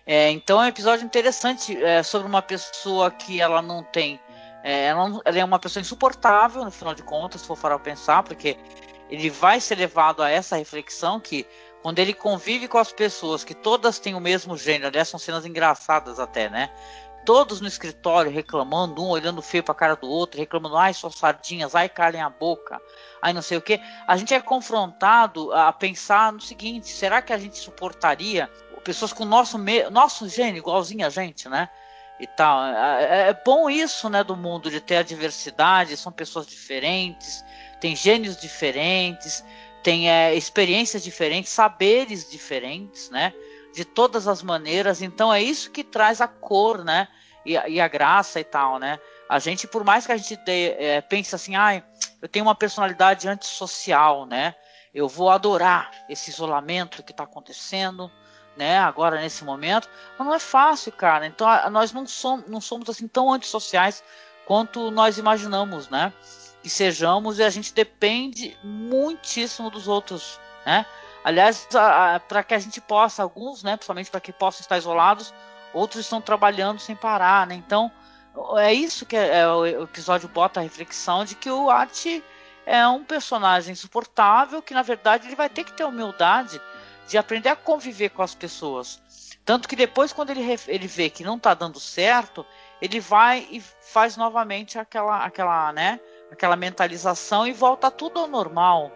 [0.06, 4.20] É, então é um episódio interessante é, sobre uma pessoa que ela não tem.
[4.64, 8.24] É, ela, ela, é uma pessoa insuportável, no final de contas, se for para pensar,
[8.24, 8.58] porque
[9.10, 11.46] ele vai ser levado a essa reflexão que
[11.82, 15.46] quando ele convive com as pessoas que todas têm o mesmo gênero, aliás, são cenas
[15.46, 16.72] engraçadas até, né?
[17.26, 21.74] todos no escritório reclamando, um olhando feio pra cara do outro, reclamando, ai, suas sardinhas,
[21.74, 22.80] ai, calem a boca,
[23.22, 23.82] ai, não sei o que.
[24.08, 28.50] A gente é confrontado a pensar no seguinte: será que a gente suportaria
[28.84, 29.58] pessoas com nosso,
[29.92, 31.68] nosso gênio, igualzinho a gente, né?
[32.20, 32.64] E tal.
[32.64, 37.44] É, é, é bom isso, né, do mundo, de ter a diversidade, são pessoas diferentes,
[37.80, 39.44] tem gênios diferentes,
[39.84, 43.34] tem é, experiências diferentes, saberes diferentes, né?
[43.76, 45.02] de todas as maneiras.
[45.02, 47.08] Então é isso que traz a cor, né?
[47.46, 48.98] E, e a graça e tal, né?
[49.30, 51.84] A gente, por mais que a gente de, é, pense assim, ah,
[52.22, 54.56] eu tenho uma personalidade antissocial, né?
[54.94, 58.10] Eu vou adorar esse isolamento que está acontecendo,
[58.56, 58.80] né?
[58.80, 61.28] Agora nesse momento, mas não é fácil, cara.
[61.28, 64.02] Então a, nós não somos, não somos assim tão antissociais
[64.48, 66.14] quanto nós imaginamos, né?
[66.66, 70.84] Que sejamos e a gente depende muitíssimo dos outros, né?
[71.24, 71.68] Aliás,
[72.28, 75.32] para que a gente possa, alguns, né, principalmente para que possam estar isolados,
[75.76, 77.54] outros estão trabalhando sem parar, né?
[77.54, 77.92] Então,
[78.58, 82.08] é isso que é, é, o episódio bota a reflexão de que o Art
[82.66, 86.60] é um personagem insuportável, que na verdade ele vai ter que ter humildade
[87.08, 89.00] de aprender a conviver com as pessoas.
[89.46, 92.44] Tanto que depois, quando ele, ele vê que não está dando certo,
[92.82, 96.00] ele vai e faz novamente aquela, aquela, né,
[96.32, 98.92] aquela mentalização e volta tudo ao normal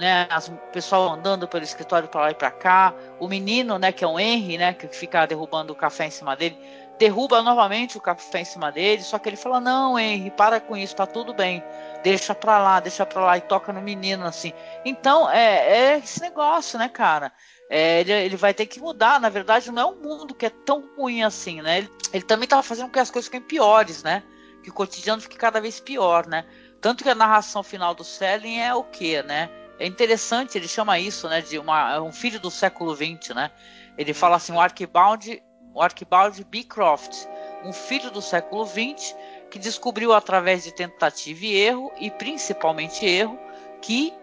[0.00, 0.26] né?
[0.30, 2.94] As, o pessoal andando pelo escritório para lá e para cá.
[3.20, 6.34] O menino, né, que é o Henry, né, que fica derrubando o café em cima
[6.34, 6.58] dele,
[6.98, 9.02] derruba novamente o café em cima dele.
[9.02, 11.62] Só que ele fala: Não, Henry, para com isso, tá tudo bem.
[12.02, 14.54] Deixa pra lá, deixa pra lá e toca no menino assim.
[14.84, 17.30] Então é, é esse negócio, né, cara?
[17.68, 19.20] É, ele, ele, vai ter que mudar.
[19.20, 21.78] Na verdade, não é um mundo que é tão ruim assim, né?
[21.78, 24.22] Ele, ele também tá fazendo com que as coisas fiquem piores, né?
[24.62, 26.44] Que o cotidiano fique cada vez pior, né?
[26.80, 29.50] Tanto que a narração final do Selling é o que, né?
[29.78, 33.50] É interessante, ele chama isso, né, de uma, um filho do século XX, né?
[33.96, 35.42] Ele fala assim, o Archibald,
[35.74, 37.26] o Archibald Beecroft,
[37.64, 39.14] um filho do século XX
[39.50, 43.38] que descobriu através de tentativa e erro e principalmente erro
[43.80, 44.14] que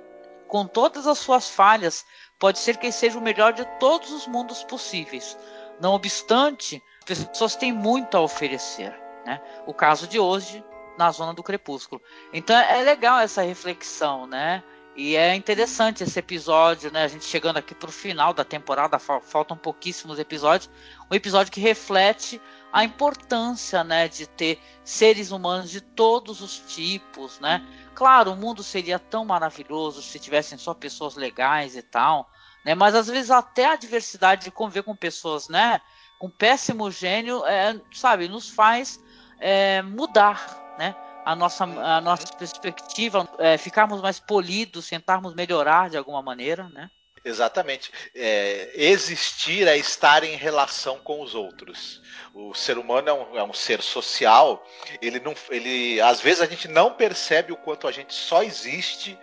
[0.47, 2.05] com todas as suas falhas
[2.39, 5.37] pode ser que seja o melhor de todos os mundos possíveis.
[5.79, 8.93] Não obstante, as pessoas têm muito a oferecer,
[9.25, 9.41] né?
[9.65, 10.63] O caso de hoje
[10.97, 12.01] na zona do crepúsculo.
[12.33, 14.63] Então é legal essa reflexão, né?
[14.95, 17.03] E é interessante esse episódio, né?
[17.03, 20.71] A gente chegando aqui pro final da temporada, faltam pouquíssimos episódios.
[21.11, 22.41] Um episódio que reflete
[22.73, 27.63] a importância, né, de ter seres humanos de todos os tipos, né?
[27.93, 32.29] Claro, o mundo seria tão maravilhoso se tivessem só pessoas legais e tal,
[32.65, 32.73] né?
[32.73, 35.79] Mas às vezes até a diversidade de conviver com pessoas, né,
[36.19, 38.99] com péssimo gênio, é, sabe, nos faz
[39.39, 40.95] é, mudar, né?
[41.27, 46.89] a nossa, a nossa perspectiva, é, ficarmos mais polidos, tentarmos melhorar de alguma maneira, né?
[47.25, 47.91] Exatamente.
[48.15, 52.01] É, existir é estar em relação com os outros.
[52.33, 54.65] O ser humano é um, é um, ser social.
[55.01, 59.19] Ele não, ele, às vezes a gente não percebe o quanto a gente só existe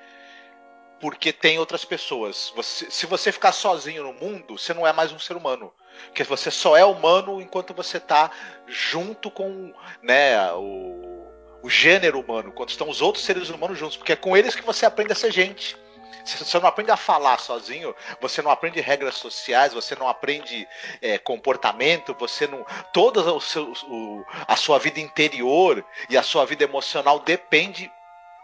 [1.00, 2.52] porque tem outras pessoas.
[2.54, 5.72] Você, se você ficar sozinho no mundo, você não é mais um ser humano.
[6.06, 8.30] Porque você só é humano enquanto você está
[8.66, 11.23] junto com né, o,
[11.64, 14.60] o gênero humano, quando estão os outros seres humanos juntos, porque é com eles que
[14.60, 15.74] você aprende a ser gente.
[16.22, 20.68] Você não aprende a falar sozinho, você não aprende regras sociais, você não aprende
[21.00, 22.66] é, comportamento, você não.
[22.92, 27.90] Toda o seu, o, a sua vida interior e a sua vida emocional depende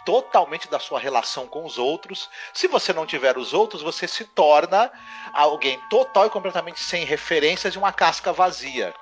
[0.07, 2.29] totalmente da sua relação com os outros.
[2.55, 4.91] Se você não tiver os outros, você se torna
[5.35, 8.95] alguém total e completamente sem referências e uma casca vazia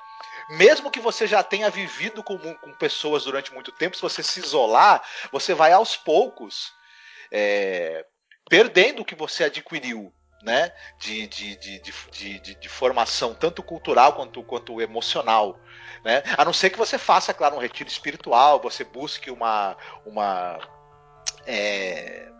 [0.50, 4.40] mesmo que você já tenha vivido com, com pessoas durante muito tempo, se você se
[4.40, 6.72] isolar, você vai aos poucos
[7.30, 8.04] é,
[8.48, 10.12] perdendo o que você adquiriu.
[10.40, 15.58] Né, de, de, de, de, formação, tanto cultural quanto, quanto emocional.
[16.04, 16.22] Né?
[16.37, 20.61] A não ser que você faça, claro, um retiro espiritual, você busque uma, uma
[21.44, 22.30] é,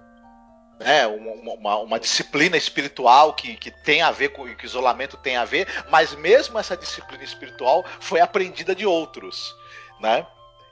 [0.79, 5.37] né, uma, uma, uma, disciplina espiritual que, que tem a ver com que isolamento tem
[5.37, 9.55] a ver, mas mesmo essa disciplina espiritual foi aprendida de outros,
[10.01, 10.27] né?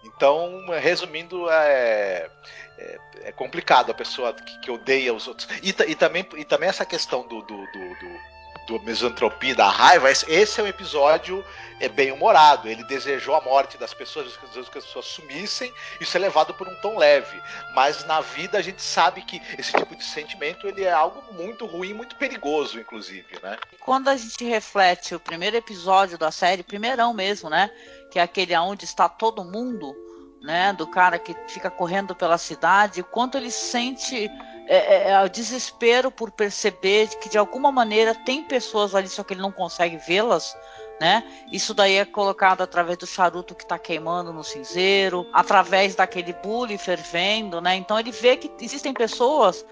[0.05, 2.31] Então, resumindo, é,
[2.79, 5.49] é, é complicado a pessoa que, que, odeia os outros.
[5.62, 8.36] E, e, também, e também essa questão do, do, do, do
[8.66, 11.44] do misantropia, da raiva, esse é um episódio
[11.79, 12.68] é bem humorado.
[12.68, 16.74] Ele desejou a morte das pessoas, que as pessoas sumissem, isso é levado por um
[16.76, 17.40] tom leve.
[17.74, 21.66] Mas na vida a gente sabe que esse tipo de sentimento ele é algo muito
[21.66, 23.57] ruim, muito perigoso, inclusive, né?
[23.81, 27.70] Quando a gente reflete o primeiro episódio da série, primeirão mesmo, né?
[28.11, 29.94] Que é aquele onde está todo mundo,
[30.40, 30.72] né?
[30.72, 34.31] Do cara que fica correndo pela cidade, quanto ele sente
[34.66, 39.22] é, é, é, o desespero por perceber que de alguma maneira tem pessoas ali, só
[39.22, 40.57] que ele não consegue vê-las,
[41.00, 41.22] né?
[41.52, 46.76] Isso daí é colocado através do charuto que está queimando no cinzeiro, através daquele bule
[46.79, 47.76] fervendo, né?
[47.76, 49.64] Então ele vê que existem pessoas,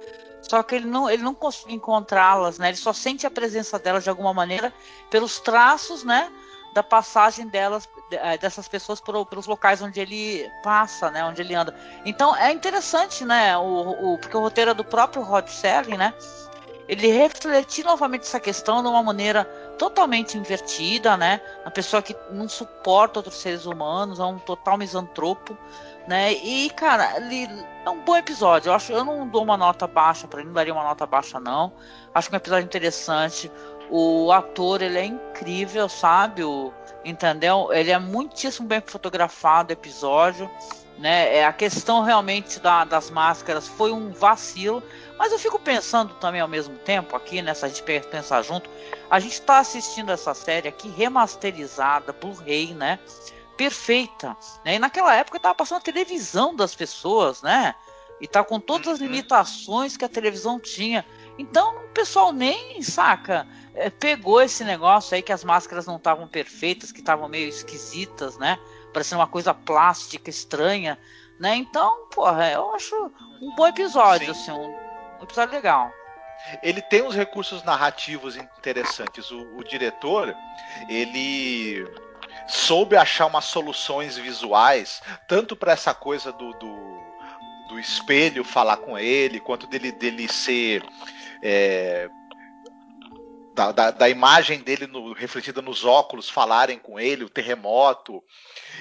[0.42, 2.68] só que ele não, ele não consegue encontrá-las, né?
[2.68, 4.72] Ele só sente a presença delas de alguma maneira
[5.10, 6.30] pelos traços, né?
[6.74, 11.54] Da passagem delas, eh, dessas pessoas por, pelos locais onde ele passa, né, onde ele
[11.54, 11.74] anda.
[12.04, 16.12] Então é interessante, né, o, o porque o roteiro é do próprio Rod Serling, né,
[16.88, 19.44] ele refletir novamente essa questão de uma maneira
[19.78, 25.56] totalmente invertida, né, uma pessoa que não suporta outros seres humanos, é um total misantropo,
[26.08, 27.48] né, e cara, ele
[27.84, 28.70] é um bom episódio.
[28.70, 31.38] Eu acho, eu não dou uma nota baixa para ele, não daria uma nota baixa
[31.38, 31.72] não.
[32.14, 33.50] Acho que é um episódio interessante.
[33.90, 36.42] O ator, ele é incrível, sabe?
[36.42, 36.72] O,
[37.04, 37.68] entendeu?
[37.72, 40.50] Ele é muitíssimo bem fotografado, episódio.
[40.98, 41.36] Né?
[41.36, 44.82] É, a questão realmente da, das máscaras foi um vacilo.
[45.18, 48.68] Mas eu fico pensando também ao mesmo tempo aqui, nessa né, a gente pensar junto,
[49.10, 52.98] a gente está assistindo essa série aqui remasterizada, Blu-ray, né?
[53.56, 54.36] Perfeita.
[54.64, 54.76] Né?
[54.76, 57.74] E naquela época estava passando a televisão das pessoas, né?
[58.20, 59.06] E tá com todas as uhum.
[59.06, 61.04] limitações que a televisão tinha.
[61.38, 63.46] Então o pessoal nem saca.
[63.74, 68.38] É, pegou esse negócio aí que as máscaras não estavam perfeitas, que estavam meio esquisitas,
[68.38, 68.58] né?
[68.92, 70.98] Parecendo uma coisa plástica, estranha,
[71.40, 71.56] né?
[71.56, 72.94] Então, porra, eu acho
[73.42, 74.40] um bom episódio, Sim.
[74.40, 74.70] assim, um,
[75.20, 75.92] um, episódio legal.
[76.62, 79.30] Ele tem uns recursos narrativos interessantes.
[79.30, 80.34] O, o diretor,
[80.88, 81.84] ele
[82.46, 87.02] soube achar umas soluções visuais, tanto para essa coisa do, do,
[87.68, 90.84] do, espelho falar com ele, quanto dele, dele ser
[91.44, 92.08] é,
[93.54, 98.24] da, da, da, imagem dele no, refletida nos óculos falarem com ele, o terremoto.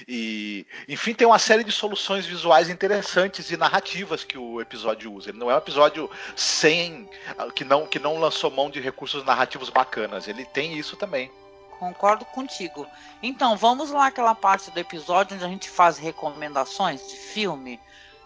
[0.07, 5.29] E, enfim, tem uma série de soluções visuais interessantes e narrativas que o episódio usa.
[5.29, 7.07] Ele não é um episódio sem
[7.53, 10.27] que não que não lançou mão de recursos narrativos bacanas.
[10.27, 11.29] Ele tem isso também.
[11.77, 12.87] Concordo contigo.
[13.21, 17.77] Então, vamos lá aquela parte do episódio onde a gente faz recomendações de filme,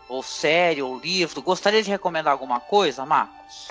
[0.08, 1.42] ou série, ou livro.
[1.42, 3.68] Gostaria de recomendar alguma coisa, Marcos?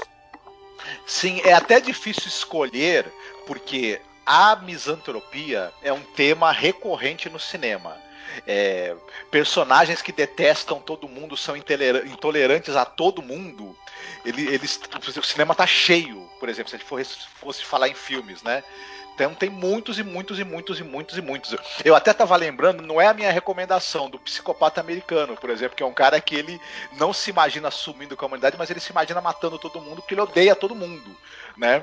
[1.07, 3.07] Sim, é até difícil escolher,
[3.46, 7.96] porque a misantropia é um tema recorrente no cinema.
[8.46, 8.94] É,
[9.31, 13.77] personagens que detestam todo mundo, são intolerantes a todo mundo.
[14.25, 14.81] Ele, eles,
[15.16, 16.88] o cinema tá cheio, por exemplo, se a gente
[17.40, 18.62] fosse falar em filmes, né?
[19.16, 21.57] Então tem muitos e muitos e muitos e muitos e muitos.
[21.83, 25.83] Eu até estava lembrando, não é a minha recomendação do psicopata americano, por exemplo, que
[25.83, 26.61] é um cara que ele
[26.98, 30.12] não se imagina sumindo com a humanidade, mas ele se imagina matando todo mundo porque
[30.12, 31.16] ele odeia todo mundo,
[31.57, 31.83] né?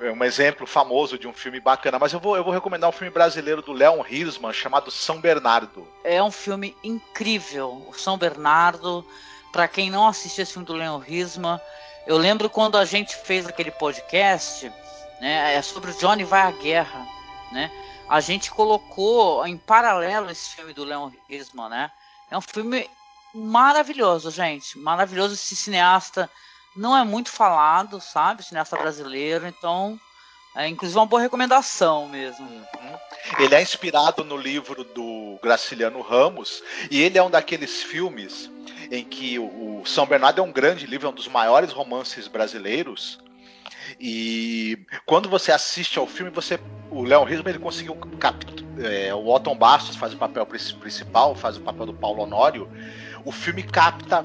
[0.00, 2.92] É um exemplo famoso de um filme bacana, mas eu vou, eu vou recomendar um
[2.92, 5.86] filme brasileiro do Leon Hirschman chamado São Bernardo.
[6.02, 9.06] É um filme incrível, o São Bernardo.
[9.52, 11.60] Para quem não assistiu esse filme do Leon Hirschman,
[12.06, 14.70] eu lembro quando a gente fez aquele podcast
[15.20, 15.54] né?
[15.54, 17.06] É sobre o Johnny vai à guerra,
[17.52, 17.70] né?
[18.08, 21.90] A gente colocou em paralelo esse filme do Leon Hirschman, né?
[22.30, 22.88] É um filme
[23.34, 25.34] maravilhoso, gente, maravilhoso.
[25.34, 26.30] Esse cineasta
[26.76, 28.44] não é muito falado, sabe?
[28.44, 29.98] Cineasta brasileiro, então
[30.54, 32.46] é inclusive uma boa recomendação mesmo.
[32.46, 32.98] Uhum.
[33.38, 38.50] Ele é inspirado no livro do Graciliano Ramos e ele é um daqueles filmes
[38.90, 43.18] em que o São Bernardo é um grande livro, é um dos maiores romances brasileiros
[44.00, 46.58] e quando você assiste ao filme, você
[46.90, 47.96] o Léo Risman ele conseguiu
[48.78, 52.68] é, o Otton Bastos faz o papel principal, faz o papel do Paulo Honório.
[53.24, 54.24] O filme capta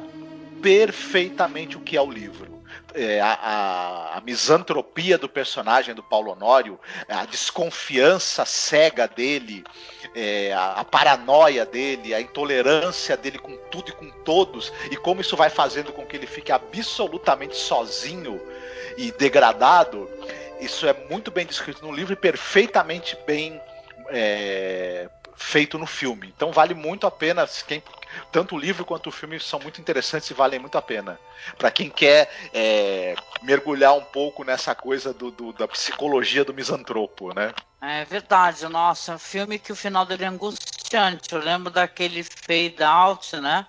[0.61, 2.60] perfeitamente o que é o livro.
[2.93, 9.63] É, a, a, misantropia do personagem do Paulo Honório, a desconfiança cega dele,
[10.13, 15.21] é, a, a, paranoia dele, a intolerância dele com tudo e com todos, e como
[15.21, 18.41] isso vai fazendo com que ele fique absolutamente sozinho
[18.97, 20.09] e degradado,
[20.59, 23.59] isso é muito bem descrito no livro e perfeitamente bem
[24.09, 26.31] é, feito no filme.
[26.35, 27.81] Então vale muito a pena quem
[28.31, 31.19] tanto o livro quanto o filme são muito interessantes e valem muito a pena.
[31.57, 37.33] Para quem quer é, mergulhar um pouco nessa coisa do, do, da psicologia do misantropo,
[37.33, 37.53] né?
[37.81, 41.33] É verdade, nossa, é um filme que o final dele é angustiante.
[41.33, 43.65] Eu lembro daquele fade out, né?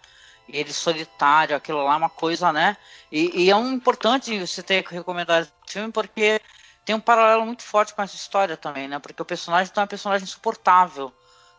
[0.48, 2.76] Ele solitário, aquilo lá é uma coisa, né?
[3.11, 6.40] E, e é um importante você ter que recomendar esse filme porque
[6.85, 8.98] tem um paralelo muito forte com essa história também, né?
[8.98, 11.12] Porque o personagem então, é um personagem insuportável,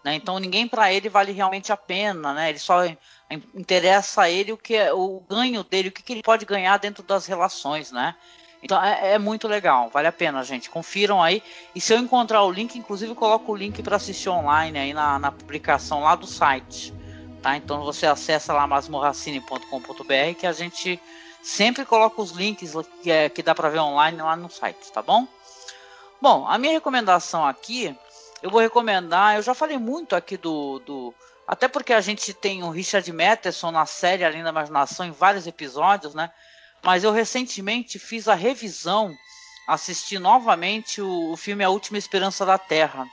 [0.03, 0.15] né?
[0.15, 2.49] Então ninguém para ele vale realmente a pena, né?
[2.49, 2.83] Ele só
[3.55, 6.77] interessa a ele o que é o ganho dele, o que, que ele pode ganhar
[6.77, 8.15] dentro das relações, né?
[8.61, 10.69] Então é, é, muito legal, vale a pena, gente.
[10.69, 11.43] Confiram aí.
[11.75, 14.93] E se eu encontrar o link, inclusive eu coloco o link para assistir online aí
[14.93, 16.93] na, na, publicação lá do site.
[17.41, 17.57] Tá?
[17.57, 20.97] Então você acessa lá masmorracine.com.br que a gente
[21.41, 25.01] sempre coloca os links que, é, que dá para ver online lá no site, tá
[25.01, 25.27] bom?
[26.21, 27.93] Bom, a minha recomendação aqui,
[28.43, 31.15] eu vou recomendar, eu já falei muito aqui do, do
[31.47, 35.47] até porque a gente tem o Richard Matheson na série Além da Imaginação em vários
[35.47, 36.29] episódios, né?
[36.83, 39.15] Mas eu recentemente fiz a revisão,
[39.65, 43.07] assisti novamente o, o filme A Última Esperança da Terra,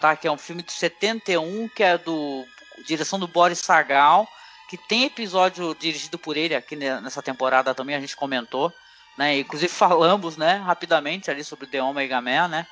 [0.00, 0.16] tá?
[0.16, 2.42] Que é um filme de 71, que é do
[2.86, 4.26] direção do Boris Sagal,
[4.70, 8.72] que tem episódio dirigido por ele aqui nessa temporada também, a gente comentou,
[9.18, 9.38] né?
[9.38, 12.66] Inclusive falamos, né, rapidamente ali sobre The Omega Man, né?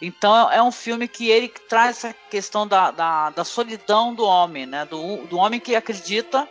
[0.00, 4.64] Então é um filme que ele traz essa questão da, da, da solidão do homem,
[4.64, 4.84] né?
[4.84, 6.48] Do, do homem que acredita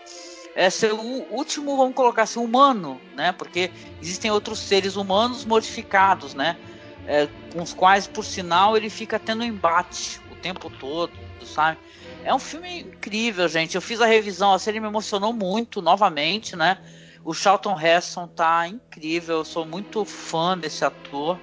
[0.57, 0.99] é ser o
[1.31, 3.31] último, vamos colocar assim, humano, né?
[3.31, 3.69] Porque
[4.01, 6.57] existem outros seres humanos modificados, né?
[7.05, 11.13] É, com os quais, por sinal, ele fica tendo embate o tempo todo,
[11.45, 11.77] sabe?
[12.23, 13.75] É um filme incrível, gente.
[13.75, 16.79] Eu fiz a revisão, a série me emocionou muito novamente, né?
[17.23, 21.37] O Charlton Heston tá incrível, eu sou muito fã desse ator.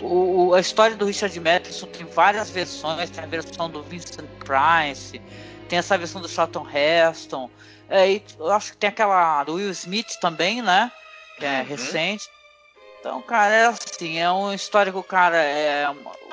[0.00, 5.20] O, a história do Richard Matheson tem várias versões, tem a versão do Vincent Price,
[5.68, 7.50] tem essa versão do Charlton Heston,
[7.88, 10.90] é, eu acho que tem aquela do Will Smith também, né?
[11.38, 11.66] Que é uhum.
[11.66, 12.28] recente.
[12.98, 15.86] Então, cara, é assim, é uma história que o cara é.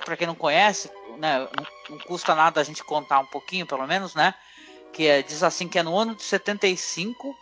[0.04, 1.40] Pra quem não conhece, né?
[1.40, 1.50] Não,
[1.90, 4.34] não, custa nada a gente contar um pouquinho, pelo menos, né?
[4.92, 7.36] Que é, diz assim que é no ano de 75,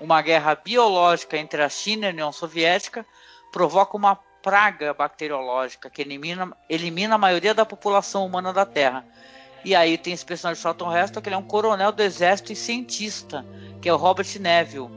[0.00, 3.04] uma guerra biológica entre a China e a União Soviética
[3.50, 9.04] provoca uma praga bacteriológica que elimina, elimina a maioria da população humana da Terra.
[9.64, 12.54] E aí tem esse personagem Charlton Heston, que ele é um coronel do exército e
[12.54, 13.44] cientista,
[13.82, 14.88] que é o Robert Neville.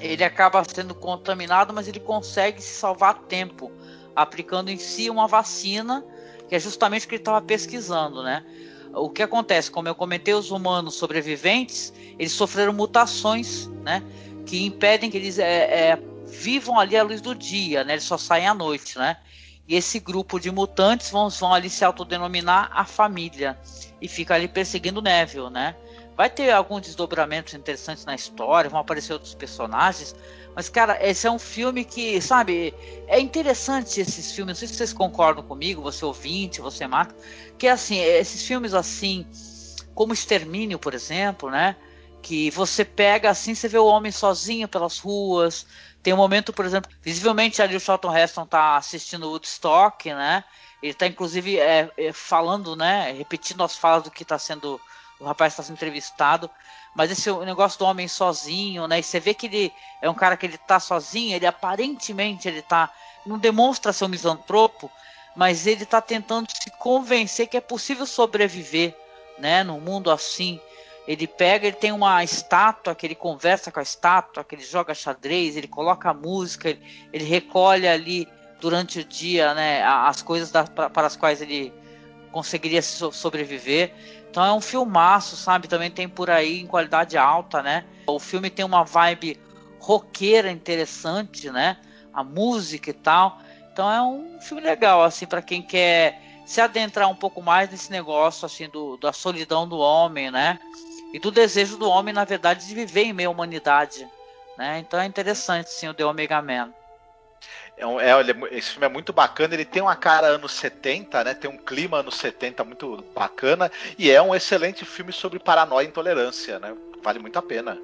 [0.00, 3.70] Ele acaba sendo contaminado, mas ele consegue se salvar a tempo,
[4.16, 6.04] aplicando em si uma vacina,
[6.48, 8.44] que é justamente o que ele estava pesquisando, né?
[8.92, 14.02] O que acontece, como eu comentei, os humanos sobreviventes, eles sofreram mutações, né?
[14.44, 17.94] Que impedem que eles é, é, vivam ali à luz do dia, né?
[17.94, 19.16] Eles só saem à noite, né?
[19.68, 23.58] E esse grupo de mutantes vão, vão ali se autodenominar a família
[24.00, 25.74] e fica ali perseguindo Neville, né?
[26.16, 30.14] Vai ter alguns desdobramentos interessantes na história, vão aparecer outros personagens,
[30.54, 32.72] mas cara, esse é um filme que, sabe,
[33.06, 34.54] é interessante esses filmes.
[34.54, 37.14] Não sei se vocês concordam comigo, você ouvinte, você mata,
[37.58, 39.26] que assim, esses filmes assim,
[39.94, 41.76] como Extermínio, por exemplo, né?
[42.26, 45.64] Que você pega assim, você vê o homem sozinho pelas ruas,
[46.02, 50.42] tem um momento, por exemplo, visivelmente ali o Charlton Heston tá assistindo Woodstock, né?
[50.82, 53.12] Ele tá inclusive é, é, falando, né?
[53.12, 54.80] Repetindo as falas do que está sendo.
[55.20, 56.50] O rapaz está sendo entrevistado.
[56.96, 58.98] Mas esse negócio do homem sozinho, né?
[58.98, 62.62] E você vê que ele é um cara que ele tá sozinho, ele aparentemente ele
[62.62, 62.92] tá.
[63.24, 64.90] Não demonstra ser um misantropo,
[65.36, 68.96] mas ele tá tentando se convencer que é possível sobreviver,
[69.38, 69.62] né?
[69.62, 70.60] Num mundo assim.
[71.06, 74.92] Ele pega, ele tem uma estátua que ele conversa com a estátua, que ele joga
[74.94, 78.28] xadrez, ele coloca música, ele, ele recolhe ali
[78.60, 81.72] durante o dia, né, as coisas da, para as quais ele
[82.32, 83.94] conseguiria sobreviver.
[84.30, 85.68] Então é um filmaço, sabe?
[85.68, 87.84] Também tem por aí em qualidade alta, né?
[88.06, 89.40] O filme tem uma vibe
[89.78, 91.78] roqueira interessante, né?
[92.12, 93.38] A música e tal.
[93.72, 97.90] Então é um filme legal, assim, para quem quer se adentrar um pouco mais nesse
[97.90, 100.58] negócio, assim, do, da solidão do homem, né?
[101.12, 104.06] E do desejo do homem, na verdade, de viver em meio à humanidade.
[104.56, 104.78] Né?
[104.78, 106.72] Então é interessante, sim, o The Omega Man.
[107.76, 111.24] É, um, é, é esse filme é muito bacana, ele tem uma cara anos 70,
[111.24, 111.34] né?
[111.34, 115.88] Tem um clima anos 70 muito bacana e é um excelente filme sobre paranoia e
[115.88, 116.74] intolerância, né?
[117.02, 117.78] Vale muito a pena.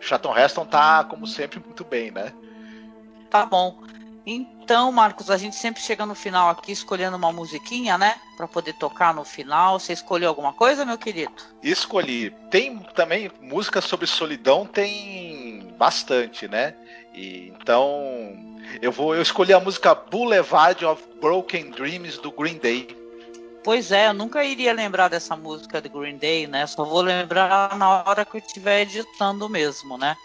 [0.00, 2.32] Chaton Heston tá, como sempre, muito bem, né?
[3.30, 3.82] Tá bom.
[4.24, 8.14] Então, Marcos, a gente sempre chega no final aqui escolhendo uma musiquinha, né?
[8.36, 9.80] Para poder tocar no final.
[9.80, 11.32] Você escolheu alguma coisa, meu querido?
[11.62, 12.30] Escolhi.
[12.50, 16.74] Tem também música sobre solidão, tem bastante, né?
[17.12, 22.96] E, então, eu vou eu escolhi a música Boulevard of Broken Dreams do Green Day.
[23.64, 26.66] Pois é, eu nunca iria lembrar dessa música do Green Day, né?
[26.66, 30.16] Só vou lembrar na hora que eu estiver editando mesmo, né?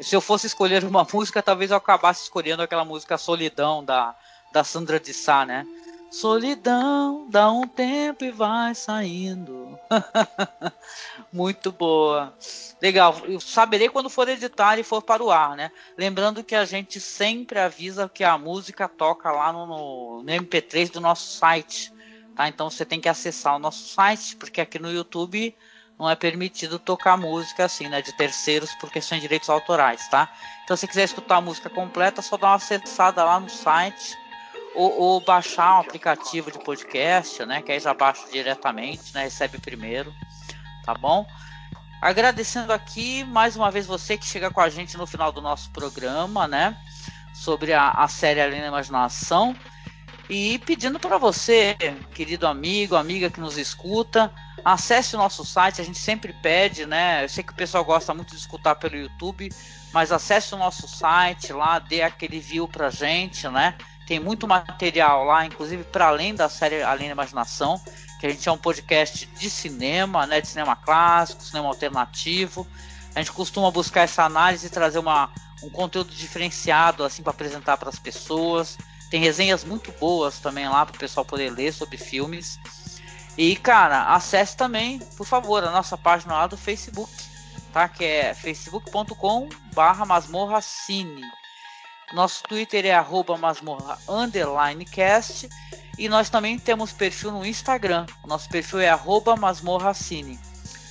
[0.00, 4.14] Se eu fosse escolher uma música, talvez eu acabasse escolhendo aquela música Solidão da,
[4.52, 5.66] da Sandra de Sá, né?
[6.10, 9.78] Solidão, dá um tempo e vai saindo.
[11.32, 12.32] Muito boa.
[12.80, 13.20] Legal.
[13.24, 15.70] Eu saberei quando for editar e for para o ar, né?
[15.98, 20.90] Lembrando que a gente sempre avisa que a música toca lá no, no, no MP3
[20.90, 21.92] do nosso site.
[22.34, 22.48] Tá?
[22.48, 25.54] Então você tem que acessar o nosso site, porque aqui no YouTube
[25.98, 28.02] não é permitido tocar música assim, né?
[28.02, 30.28] De terceiros por questões de direitos autorais, tá?
[30.64, 34.16] Então se quiser escutar a música completa, só dá uma acessada lá no site
[34.74, 37.62] ou, ou, baixar um aplicativo de podcast, né?
[37.62, 39.22] Que aí já baixa diretamente, né?
[39.22, 40.12] Recebe primeiro,
[40.84, 41.26] tá bom?
[42.02, 45.70] Agradecendo aqui mais uma vez você que chega com a gente no final do nosso
[45.70, 46.76] programa, né?
[47.34, 49.56] Sobre a, a série Além da Imaginação.
[50.28, 51.76] E pedindo para você,
[52.12, 54.32] querido amigo, amiga que nos escuta,
[54.64, 57.24] acesse o nosso site, a gente sempre pede, né?
[57.24, 59.48] Eu sei que o pessoal gosta muito de escutar pelo YouTube,
[59.92, 63.76] mas acesse o nosso site lá, dê aquele view pra gente, né?
[64.06, 67.80] Tem muito material lá, inclusive para além da série Além da Imaginação,
[68.18, 70.40] que a gente é um podcast de cinema, né?
[70.40, 72.66] De cinema clássico, cinema alternativo.
[73.14, 75.30] A gente costuma buscar essa análise e trazer uma,
[75.62, 78.76] um conteúdo diferenciado assim para apresentar para as pessoas.
[79.10, 82.58] Tem resenhas muito boas também lá para o pessoal poder ler sobre filmes.
[83.36, 87.12] E, cara, acesse também, por favor, a nossa página lá do Facebook,
[87.72, 87.88] tá?
[87.88, 91.22] Que é facebook.com barra masmorracine.
[92.12, 93.98] Nosso Twitter é arroba masmorra
[94.90, 95.48] cast.
[95.98, 98.06] E nós também temos perfil no Instagram.
[98.22, 100.38] O nosso perfil é arroba masmorracine.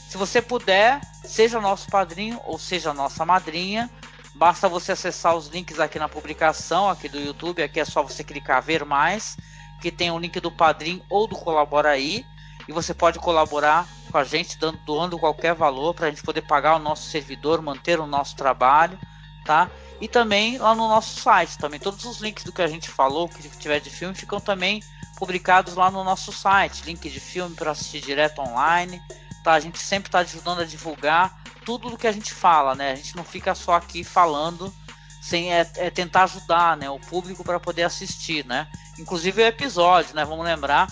[0.10, 3.90] Se você puder, seja nosso padrinho ou seja nossa madrinha.
[4.36, 8.22] Basta você acessar os links aqui na publicação, aqui do YouTube, aqui é só você
[8.22, 9.38] clicar ver mais,
[9.82, 12.26] que tem o link do Padrim ou do Colabora aí,
[12.68, 16.42] e você pode colaborar com a gente dando, doando qualquer valor para a gente poder
[16.42, 19.00] pagar o nosso servidor, manter o nosso trabalho,
[19.46, 19.72] tá?
[20.02, 23.30] E também lá no nosso site, também todos os links do que a gente falou,
[23.30, 24.84] que tiver de filme, ficam também
[25.18, 29.02] publicados lá no nosso site, link de filme para assistir direto online,
[29.46, 29.54] tá?
[29.54, 32.92] A gente sempre está ajudando a divulgar tudo do que a gente fala, né?
[32.92, 34.74] A gente não fica só aqui falando
[35.22, 38.68] sem é, é tentar ajudar, né, o público para poder assistir, né?
[39.00, 40.24] Inclusive o episódio, né?
[40.24, 40.88] Vamos lembrar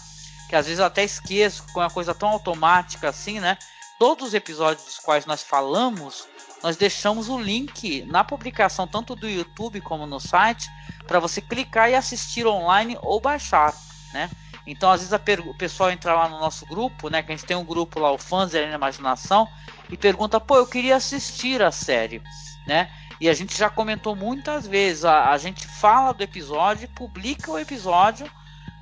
[0.49, 3.57] que às vezes eu até esqueço com uma coisa tão automática assim, né?
[3.99, 6.27] Todos os episódios dos quais nós falamos,
[6.63, 10.67] nós deixamos o link na publicação tanto do YouTube como no site
[11.05, 13.73] para você clicar e assistir online ou baixar,
[14.13, 14.31] né?
[14.65, 15.13] Então, às vezes
[15.45, 17.21] o pessoal entra lá no nosso grupo, né?
[17.21, 19.47] Que a gente tem um grupo lá, o Fãs da Imaginação,
[19.93, 22.19] e pergunta, pô, eu queria assistir a série,
[22.65, 22.89] né?
[23.21, 27.59] E a gente já comentou muitas vezes, a, a gente fala do episódio, publica o
[27.59, 28.29] episódio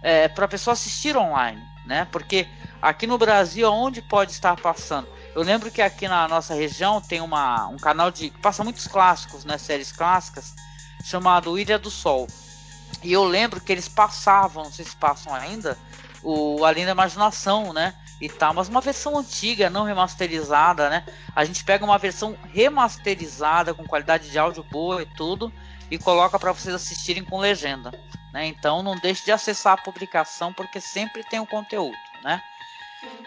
[0.01, 2.07] é, para a pessoa assistir online, né?
[2.13, 2.47] Porque
[2.81, 5.07] aqui no Brasil, onde pode estar passando?
[5.35, 8.87] Eu lembro que aqui na nossa região tem uma, um canal de que passa muitos
[8.87, 9.57] clássicos, né?
[9.57, 10.55] Séries clássicas,
[11.03, 12.25] chamado Ilha do Sol.
[13.03, 15.77] E eu lembro que eles passavam, não sei se passam ainda,
[16.23, 17.95] o Além da Imaginação, né?
[18.21, 21.03] E tal, mas uma versão antiga, não remasterizada, né?
[21.35, 25.51] A gente pega uma versão remasterizada com qualidade de áudio boa e tudo
[25.89, 27.91] e coloca para vocês assistirem com legenda,
[28.31, 28.45] né?
[28.45, 32.39] Então não deixe de acessar a publicação porque sempre tem o conteúdo, né?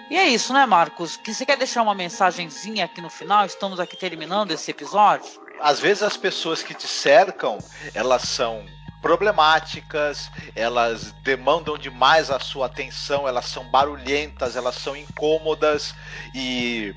[0.09, 1.17] E é isso, né, Marcos?
[1.17, 3.45] Que você quer deixar uma mensagenzinha aqui no final?
[3.45, 5.29] Estamos aqui terminando esse episódio.
[5.61, 7.59] Às vezes as pessoas que te cercam,
[7.93, 8.65] elas são
[9.05, 15.95] problemáticas, elas demandam demais a sua atenção, elas são barulhentas, elas são incômodas
[16.35, 16.95] e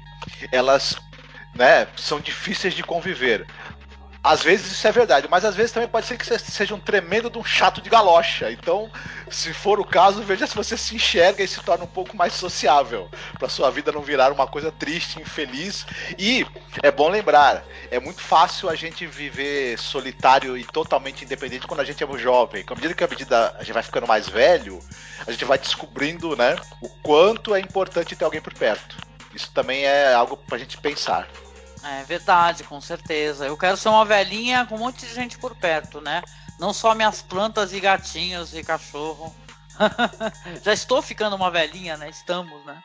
[0.49, 0.95] elas
[1.53, 3.45] né, são difíceis de conviver.
[4.27, 6.79] Às vezes isso é verdade, mas às vezes também pode ser que você seja um
[6.81, 8.51] tremendo de um chato de galocha.
[8.51, 8.91] Então,
[9.29, 12.33] se for o caso, veja se você se enxerga e se torna um pouco mais
[12.33, 13.09] sociável,
[13.39, 15.85] para sua vida não virar uma coisa triste, infeliz.
[16.17, 16.45] E
[16.83, 21.85] é bom lembrar, é muito fácil a gente viver solitário e totalmente independente quando a
[21.85, 22.65] gente é jovem.
[22.67, 24.83] À medida que a medida a gente vai ficando mais velho,
[25.25, 28.97] a gente vai descobrindo, né, o quanto é importante ter alguém por perto.
[29.33, 31.29] Isso também é algo para a gente pensar.
[31.83, 33.45] É verdade, com certeza.
[33.45, 36.21] Eu quero ser uma velhinha com um monte de gente por perto, né?
[36.59, 39.35] Não só minhas plantas e gatinhos e cachorro.
[40.63, 42.09] Já estou ficando uma velhinha, né?
[42.09, 42.81] Estamos, né?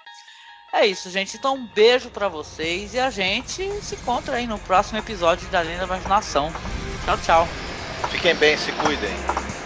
[0.73, 1.37] É isso, gente.
[1.37, 5.61] Então, um beijo para vocês e a gente se encontra aí no próximo episódio da
[5.61, 6.51] Lenda da Imaginação.
[7.05, 7.49] Tchau, tchau.
[8.11, 9.62] Fiquem bem, se cuidem.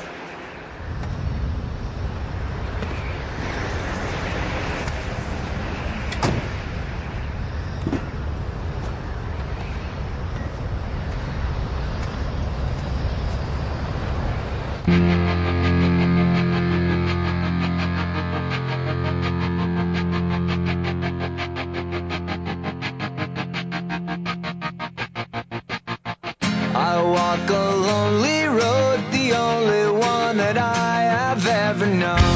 [31.66, 32.35] never know.